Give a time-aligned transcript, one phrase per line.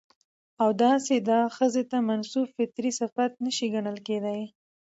[0.61, 4.43] او داسې دا ښځو ته منسوب فطري صفت نه شى ګڼل کېداى.